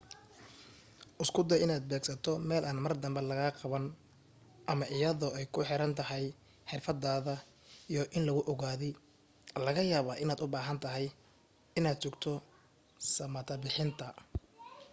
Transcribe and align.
isku 1.23 1.41
day 1.49 1.59
inaad 1.65 1.85
beegsato 1.89 2.31
meel 2.49 2.63
aan 2.65 2.79
mar 2.83 2.93
dambe 3.01 3.21
lagaa 3.29 3.57
qaban 3.59 3.85
ama 4.71 4.85
iyadoo 4.97 5.31
ay 5.37 5.45
ku 5.53 5.59
xirantahay 5.69 6.25
xirfadaada 6.69 7.35
iyo 7.91 8.03
in 8.15 8.23
lagu 8.27 8.41
ogaaday 8.51 8.93
laga 9.65 9.81
yaabaa 9.91 10.21
inaad 10.23 10.41
ubaahantahay 10.47 11.05
in 11.77 11.85
aad 11.89 11.99
sugto 12.03 12.31
samata-bixinta 13.13 14.05